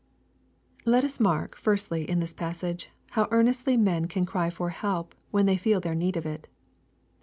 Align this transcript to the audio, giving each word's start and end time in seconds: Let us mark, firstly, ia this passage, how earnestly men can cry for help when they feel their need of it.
Let 0.83 1.03
us 1.03 1.19
mark, 1.19 1.55
firstly, 1.55 2.09
ia 2.09 2.15
this 2.15 2.33
passage, 2.33 2.89
how 3.11 3.27
earnestly 3.29 3.77
men 3.77 4.07
can 4.07 4.25
cry 4.25 4.49
for 4.49 4.69
help 4.71 5.13
when 5.29 5.45
they 5.45 5.57
feel 5.57 5.79
their 5.79 5.93
need 5.93 6.17
of 6.17 6.25
it. 6.25 6.47